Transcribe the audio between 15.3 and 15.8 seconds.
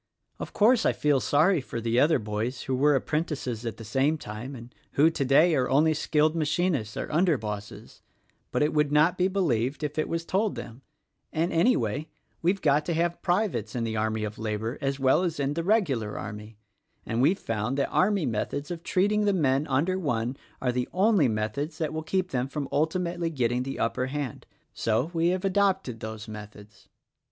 in the